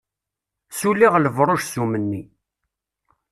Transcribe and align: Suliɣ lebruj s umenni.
Suliɣ 0.79 1.13
lebruj 1.19 1.61
s 1.65 1.73
umenni. 1.83 2.23